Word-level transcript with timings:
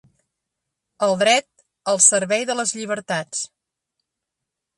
El 1.07 1.13
dret, 1.19 1.47
al 1.93 2.01
servei 2.07 2.47
de 2.53 2.57
les 2.61 2.75
llibertats 2.79 3.45